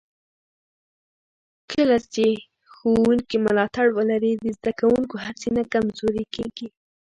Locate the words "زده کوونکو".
4.57-5.15